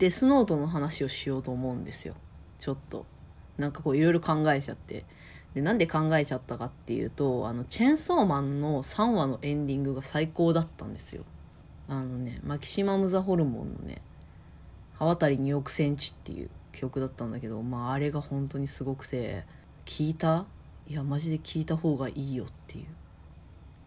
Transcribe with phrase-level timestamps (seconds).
[0.00, 2.14] デスノートの話をしようと思うんですよ。
[2.58, 3.06] ちょっと。
[3.58, 5.04] なんかこういろいろ考えちゃって。
[5.54, 11.24] でなんで考えちゃったかっていうとあのチェーンソーマンの3話のエンディングが最高だったんですよ。
[11.88, 14.00] あのねマキシマム・ザ・ホルモンのね
[14.98, 19.44] 「刃渡り2億センチ」っていう曲だったんだけどまああれが本当にすごくて
[19.84, 20.46] 聞いた？
[20.86, 22.86] いやマジで聞いた方がいいよっていう。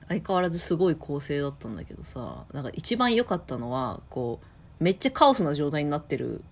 [0.09, 4.45] 相変わらずすごい構成だったんだけどさなんか一番良かったのはこう
[4.79, 6.43] めっちゃカオスな状態になってる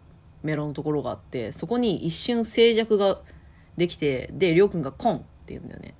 [0.43, 3.19] メロのところがあってそこに一瞬静寂が
[3.77, 5.93] できてでりょうくんが「コン」って言うんだよね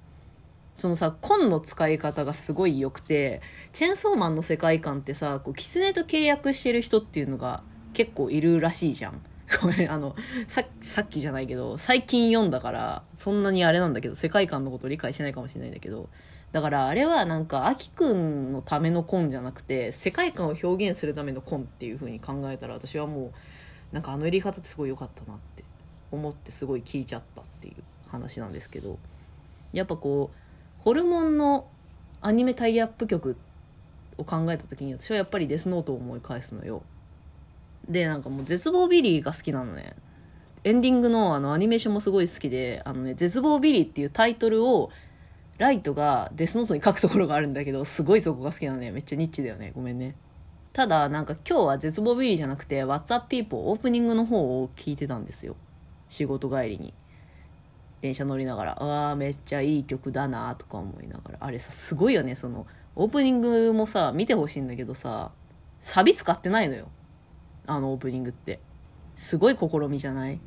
[0.81, 3.41] そのさ、コンの使い方がすごい良くて、
[3.71, 7.61] チェンソーマンの世界観ってさ、こう、キツネと契約してる人っていうのが
[7.93, 9.21] 結構いるらしいじゃん。
[9.61, 10.15] ごめん、あの、
[10.47, 16.09] さ、さっきじゃないけど、最近読んだから、そんなにあれなんだけど、世界観のこと理解してないかもしれないんだけど、
[16.51, 23.31] だからあれはなんか、アキくんのためのコンじゃなくて、世界観を表現するためのコンっていう風に考えたら、私はもう、
[23.93, 25.63] なんかあのやり方ってすごい良かったなって
[26.11, 27.75] 思ってすごい聞いちゃったっていう
[28.07, 28.99] 話なんですけど、
[29.71, 31.67] やっぱこう、ホルモンの
[32.21, 33.37] アニメタイアップ曲
[34.17, 36.83] を考えた時に私はやっぱりデスノートを思い返すのよ。
[37.87, 39.95] で、なんかもう絶望ビリーが好きなのね。
[40.63, 44.91] エンディングのあのアニメーションもすごい好きで、あのね、絶望ビリーっていうタイトルを
[45.57, 48.91] ライトがデスノートに書くところがあるんだけど、すごいそこが好きなのね。
[48.91, 49.71] めっちゃニッチだよね。
[49.75, 50.15] ごめんね。
[50.73, 55.55] ただ、なんか今日は絶望ビリーじゃなくて、What's Up People オープニングの方を聞いてたんですよ。
[56.09, 56.93] 仕事帰りに。
[58.01, 61.37] 電車乗りながら、ああ、めっちゃいい曲だなとか思いながら。
[61.41, 62.35] あれさ、すごいよね。
[62.35, 65.31] その、オープニングもさ、見てほしいんだけどさ、
[65.79, 66.87] サビ使ってないのよ。
[67.67, 68.59] あのオープニングって。
[69.15, 70.39] すごい試みじゃない？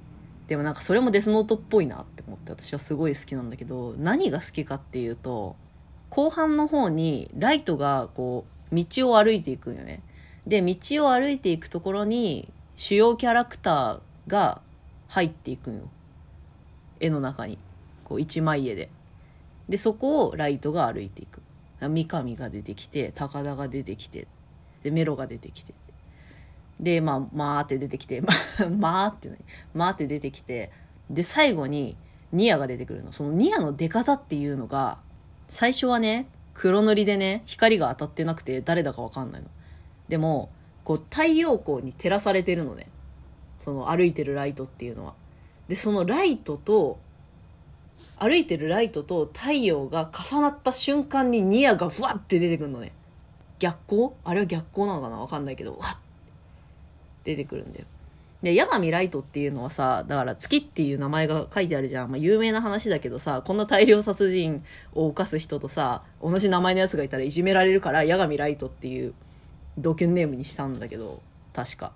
[0.48, 5.56] でもなんかそれもデスノートっぽいなって思って私はすごい好きなんだけど、何が好きかっていうと、
[6.10, 10.02] 後半の方にライトがこう、道を歩いていくんよね。
[10.46, 14.60] で、道を歩いていくところに、主要キャラクターが
[15.08, 15.88] 入っていくんよ。
[17.00, 17.58] 絵の中に。
[18.04, 18.90] こう、一枚絵で。
[19.68, 21.40] で、そこをライトが歩いていく。
[21.80, 24.28] 三上が出てきて、高田が出てきて、
[24.82, 25.74] で、メロが出てきて。
[26.80, 28.28] で、まあ、まーって出てきて、ま、
[28.78, 29.38] まーってね、
[29.72, 30.70] まーって出てきて、
[31.10, 31.96] で、最後に
[32.32, 33.12] ニアが出てくるの。
[33.12, 34.98] そのニアの出方っていうのが、
[35.48, 39.48] 最初はね、黒塗りでね、光が当たってなくて誰だかわかんないの。
[40.08, 40.50] でも、
[40.84, 42.88] こう、太陽光に照らされてるのね。
[43.60, 45.14] その歩いてるライトっていうのは。
[45.68, 46.98] で、そのライトと、
[48.18, 52.92] 歩いてるライトと太陽が重なった瞬間にニアがふわって出てくるのね。
[53.58, 54.10] 逆光？
[54.24, 55.18] あれは逆光なのかな？
[55.18, 55.98] わかんないけど、わっ
[57.24, 57.86] 出てくるんだよ。
[58.42, 62.10] で、八神ライトっていうのはさ、だから月っていう名前が書いてあるじゃん。
[62.10, 64.62] まあ有名な話だけどさ、こんな大量殺人
[64.94, 69.14] を犯す人とさ、同じ名前のやつがいたらいじめられるから、八神ライトっていう
[69.78, 71.22] ドキュンネームにしたんだけど、
[71.54, 71.86] 確か。
[71.86, 71.90] っ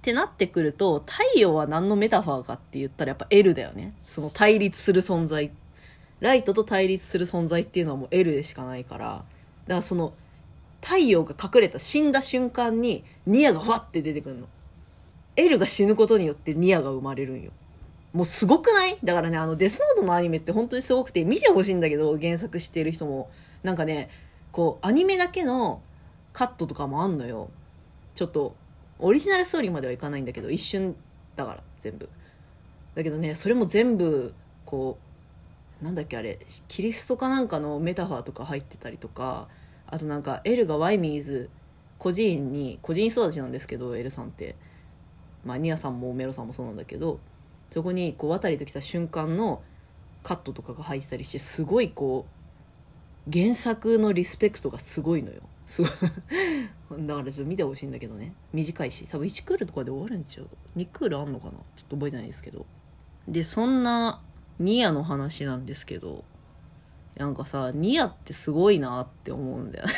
[0.00, 3.92] てなってくると、太陽は何のメタファーかって言ったらやっぱ L だよね。
[4.04, 5.50] その対立する存在。
[6.20, 9.24] ライトと対立する存在っていうのはもう L でしかないから、だか
[9.66, 10.14] らその、
[10.86, 14.46] 太陽が隠れた死んだ瞬間にニアがふわって出てくるの。
[15.34, 17.50] L が死ぬことによってニアが生まれるんよ。
[18.12, 18.96] もうすごくない？
[19.02, 23.28] だからね、あのデスノートのアニメって本当にすごくて見てほしいんだけど、原作知ってる人も。
[23.64, 24.10] なんかね、
[24.52, 25.82] こう、アニメだけの
[26.32, 27.50] カットとかもあんのよ。
[28.14, 28.54] ちょっと、
[29.00, 30.94] オリジナルストーリーまではいかないんだけど、一瞬
[31.34, 32.08] だから、全部。
[32.94, 34.32] だけどね、それも全部、
[34.64, 34.98] こ
[35.82, 39.48] う、なんだっけあれ、キリストかなんかのメタファーとか入ってたりとか、
[39.86, 41.50] あとなんか、エルがワイミーズ、
[41.98, 44.56] 個人に、個人育ちなんですけど、エルさんって。
[45.44, 47.20] まあ、ニアさんもメロさんもそうなんだけど、
[47.70, 49.62] そこに、こう、渡りと来た瞬間の
[50.22, 55.42] カットとかが入ってたりして、すごいこう、原作のリスペクトがすごいのよ。
[55.66, 55.90] すごい。
[57.06, 58.32] だからちょっと見てほしいんだけどね。
[58.52, 59.08] 短いし。
[59.10, 61.52] 多分1クールとかで終わるんちゃう ?2 クールあんのかな？
[61.52, 62.66] ちょっと覚えてないですけど。
[63.26, 64.22] で、そんな、
[64.58, 66.24] ニアの話なんですけど、
[67.16, 69.92] なんかさ、ニアってすごいなって思うんだよね。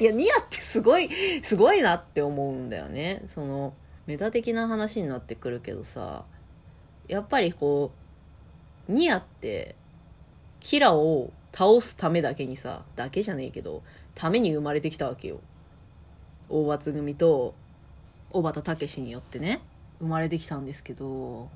[0.00, 1.08] いや、ニアってすごい、
[1.42, 3.22] すごいなって思うんだよね。
[3.26, 3.74] その、
[4.06, 6.24] メタ的な話になってくるけどさ、
[7.08, 7.90] やっぱりこ
[8.88, 9.74] う、ニアって、
[10.60, 13.82] キラを倒すためだけにさ、だけじゃねえけど、
[14.14, 15.40] ために生まれてきたわけよ。
[16.48, 17.54] 大場つぐみと、
[18.30, 19.60] 小畑武によってね、
[19.98, 21.50] 生まれてきたんですけど、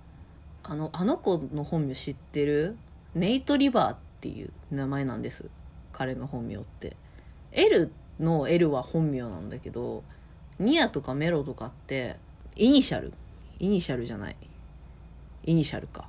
[0.62, 2.76] あの、あの子の本名知ってる？
[3.14, 5.50] ネイト・リバーっていう名前なんです。
[5.92, 6.96] 彼の本名って。
[7.52, 7.90] L
[8.20, 10.04] の L は本名なんだけど、
[10.58, 12.16] ニアとかメロとかって、
[12.56, 13.12] イニシャル
[13.58, 14.36] イニシャルじゃない。
[15.44, 16.08] イニシャルか。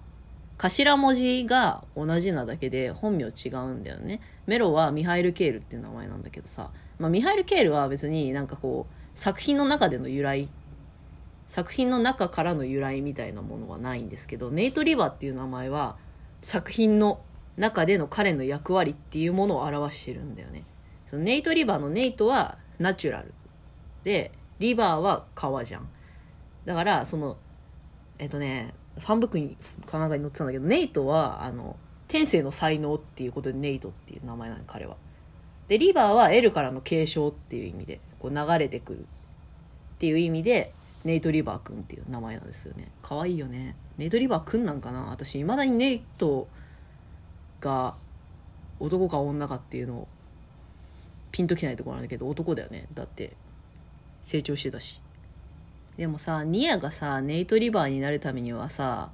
[0.57, 4.19] 頭文字が同じなだけで本名違うんだよね。
[4.45, 10.49] メロはミハイル・ケールっていう名前なんだけどさ、まあ、ミハイル・ケールは別になんかこう、作品の中での由来
[11.49, 15.97] 作品の中からの由来みたいなものはないんですけどネイト・リバーっていう名前は
[16.41, 17.21] 作品の
[17.57, 20.63] 中での彼の役割っていうものを表してるんだよね。
[21.05, 23.33] そのネイト・リバーのネイトはナチュラル。
[24.03, 25.89] でリバーは川じゃん。
[26.65, 27.37] だからその
[28.17, 31.75] えっとねファンブックにかなんかに載ってたんだけどネイトはあの
[32.07, 34.95] 天性の才能っていうことでネイトっていう名前なの彼は。
[35.67, 39.03] でリバーは L からの継承っていう意味でこう流れてくるっ
[39.99, 42.91] ていう意味でネイト・リバーくんっていう名前なんですよね。
[43.01, 43.75] 可愛いよね。
[43.97, 45.09] ネイト・リバーくんなんかな？
[45.09, 46.47] 私いまだにネイト
[47.61, 47.95] が
[48.79, 50.07] 男か女かっていうのを
[51.31, 52.87] ピンときないところなんだけど男だよね。
[52.93, 53.33] だって
[54.21, 55.01] 成長してたし。
[55.97, 59.11] でもさニアがさネイト・リバーになるためにはさ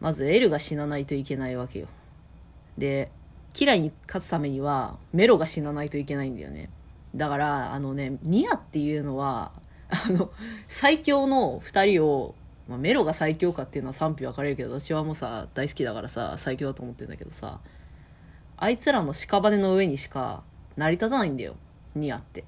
[0.00, 1.88] まず L が死なないといけないわけよ。
[2.78, 3.10] で
[3.52, 6.70] キラに勝つためにはメロが死なないといけないんだよね。
[7.14, 9.52] だからあのねニアっていうのは
[9.90, 10.30] あの
[10.68, 12.34] 最強の2人を、
[12.68, 17.60] まあ、メロが最強かっていうのは賛否分かれるけど私はもうさ大好きだからさ最強だと思ってんだけどさ
[18.56, 20.42] あいつらの屍の上にしか
[20.76, 21.56] 成り立たないんだよ。
[21.94, 22.44] ニアって。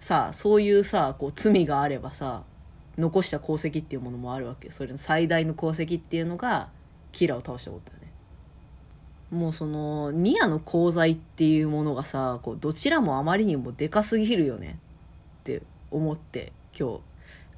[0.00, 2.44] さあそういうさこう罪があればさ
[2.98, 4.70] 残した功績っていうものもあるわけ。
[4.70, 6.70] それの最大の功績っていうのが
[7.12, 8.10] キラを倒したことだね。
[9.30, 14.78] もうそのニアの功罪っていうものがさこうどちらもあまりにもでかすぎるよね。
[15.40, 16.52] って思って。
[16.78, 17.00] 今日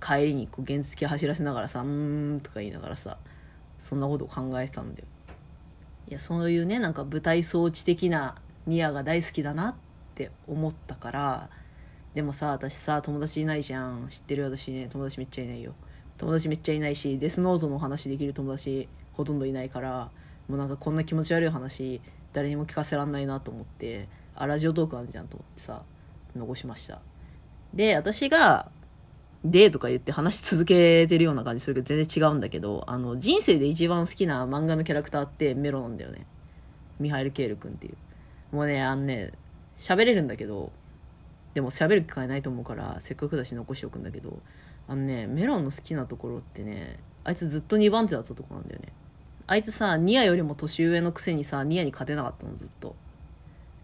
[0.01, 3.19] 帰りにこう原付走らせながらさ「うーん」とか言いながらさ
[3.79, 5.07] そんなこと考えてたんだよ。
[6.09, 8.37] いやそういうねなんか舞台装置的な
[8.67, 9.75] ニアが大好きだなっ
[10.15, 11.51] て思ったから
[12.15, 14.09] でもさ私さ友達いないじゃん。
[14.09, 14.89] 知ってる私ね。
[14.91, 15.75] 友達めっちゃいないよ。
[16.19, 20.11] 友達めっちゃいないしデスノートの話できる友達ほとんどいないから
[20.49, 22.01] もうなんかこんな気持ち悪い話
[22.33, 25.83] 誰にも聞かせらんないなと思ってあラジオトークあるじゃんと思ってさ
[26.35, 27.01] 残しました。
[27.75, 28.71] で私が
[29.51, 36.27] でとか言って話し続けてるような感じするけど全然違うんだけどあの人生で一番好きな漫画のキャラクターってメロなんだよね。
[36.99, 37.97] ミハイル・ケール君っていう。
[38.55, 39.33] もうねあのね
[39.77, 40.73] 喋れるんだけど
[41.55, 44.41] でも喋る機会ないと思うからせっかくだし残しておくんだけど
[44.89, 48.89] あのねメロンの好きなところってねあいつずっと2番手だったとこなんだよね。
[49.49, 52.97] あいつさニアよりも年上のくせにさニアに勝てなかったのずっと。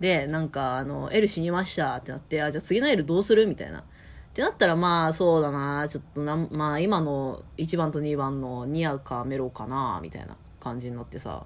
[0.00, 3.84] でなんかあの L 死にましたってなってあじゃあ次の L どうするみたいな。
[4.32, 11.44] ってなったらまあそうだなちょっとなまあ今の1番と2番のニアかメロかなみたいな感じになってさ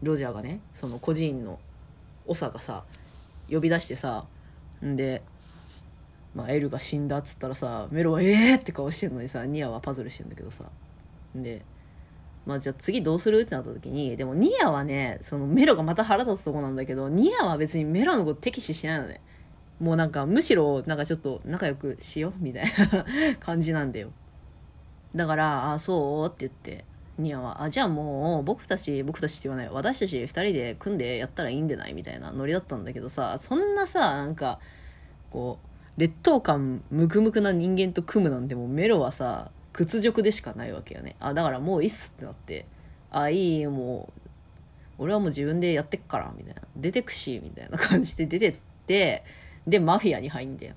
[0.00, 1.58] ロジャーがねその個人の
[2.28, 2.84] 長がさ
[3.50, 4.26] 呼び出してさ
[4.84, 5.22] んで
[6.36, 10.64] まあ、エルが死んだっつったらさメロは「ええー!」って顔してるのにさニアはパズルしてんだけどさ
[11.34, 11.64] で
[12.44, 19.20] まあじゃあ次どうするってなった時にでもニアはねそのメロがまた腹立つとこなんだけどニアは別にメロのこと敵視しないのね
[19.80, 23.04] もうなんかむしろなんかちょっと仲良くしようみたいな
[23.40, 24.12] 感じなんだよ。
[25.14, 26.84] だから「あそう?」って言って。
[27.16, 29.72] ニアは「あじゃあもう僕たち僕たちって言わない。
[29.72, 34.58] 私たち2人で組んでやったらいいんでない?」みたいなノリだったんだけどさそんなさなんか
[35.30, 35.60] こ
[35.96, 41.14] う劣等感ムクムクな人間と組むなんてもうメロはさ屈辱でしかないわけよね。
[41.20, 42.66] あだからもういいっすってなって。
[43.12, 44.20] あいいもう。
[44.98, 46.62] 俺はもう自分でやってっからみたいな。
[46.76, 48.54] 出てくしみたいな感じで出てっ
[48.86, 49.24] て
[49.66, 50.74] でマフィアに入んだよ。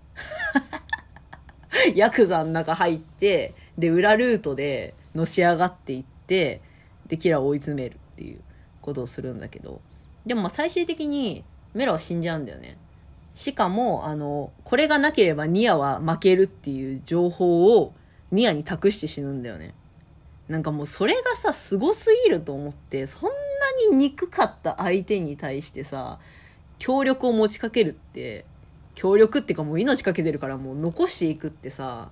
[1.96, 6.62] ヤクザの中入ってで裏ルートでのし上がっていって
[7.08, 8.40] でキラを追い詰めるっていう
[8.82, 9.82] ことをするんだけど。
[10.26, 12.78] でもま最終的にメロは死んじゃうんだよね。
[13.34, 17.94] しかも、あの、これがなければニアは負けるっていう情報を
[18.32, 19.76] ニアに託して死ぬんだよね。
[20.48, 26.20] なんかもうそれがさ、すごすぎると思って、そんなに憎かった相手に対してさ、
[26.80, 28.46] 協力を持ちかけるって、
[28.98, 32.10] 協力っていうかもう命かけてるからもう残していくってさ、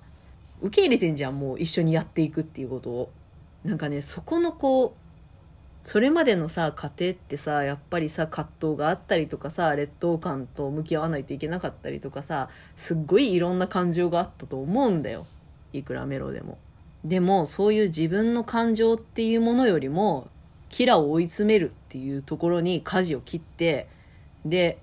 [0.60, 3.10] 受け入れてんじゃん、もう一緒にやっていくっていうことを。
[3.64, 15.28] なんかね、そこのこう、それまでのさ家庭ってさやっぱりさ葛藤があったりとかさ劣等感と向き合わないといけなかったりとかさすっごいいろんな感情があったと思うんだよ
[15.72, 16.58] いくらメロでも。
[17.04, 20.28] でもそういう自分の感情っていうものよりも
[20.70, 23.86] キラを追い詰めるっていうところに舵を切って
[24.44, 24.78] で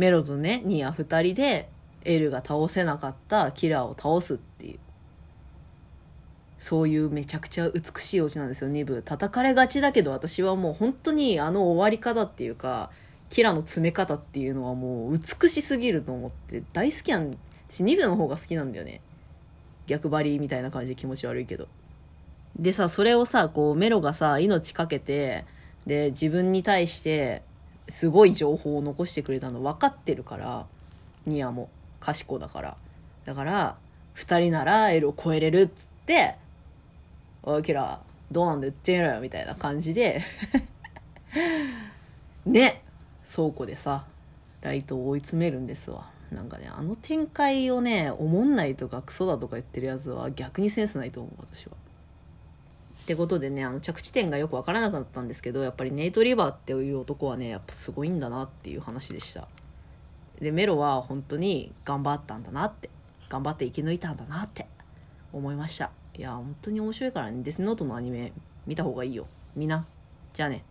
[0.00, 1.68] メロとねニア2人で
[2.06, 4.78] エルが倒せなかったキラーを倒すっていう。
[6.56, 9.02] そういうめちゃくちゃ美しいオチなんですよ2部。
[9.02, 12.90] 叩かれがちだけど私はもう本当にあの終わり方っていうか
[13.28, 17.36] キラの詰め方っていうのはもう美しすぎると思って大好きなん
[17.68, 19.02] 私2部の方が好きなんだよね。
[19.86, 21.68] 逆張りみたいな感じで気持ち悪いけど。
[22.58, 25.44] でさそれをさこうメロがさ命かけて
[25.86, 27.42] で自分に対して
[27.90, 30.66] すごい情報を残してくれたの分かってるから
[31.26, 31.68] ニアも。
[32.00, 32.76] 賢だから。
[33.24, 33.76] だから
[34.16, 36.36] 2人なら L を超えれるっつって
[37.44, 38.00] 「おいキラ
[38.32, 40.22] どうなんだ言ってみろよ」みたいな感じで。
[42.46, 42.82] ね。
[43.32, 44.06] 倉庫でさ
[44.60, 46.10] ライトを追い詰めるんですわ。
[46.32, 51.72] なんかねあの展開をねおもんないとかクソだとか言ってるやつは逆にセンスないと思う私は。
[53.10, 59.48] ってことでねあの着地点がよく分からなかったんですけどやっぱりネイト・リバーっていう男はねやっぱすごいんだなっていう話でした。
[60.40, 62.88] でメロは本当に頑張ったんだなって
[63.28, 64.68] 頑張って生き抜いたんだなって
[65.32, 65.90] 思いました。
[66.16, 67.42] いや本当に面白いからね。
[67.42, 68.32] デスノートのアニメ
[68.64, 69.26] 見た方がいいよ。
[69.56, 69.84] みんな。
[70.32, 70.62] じゃあね。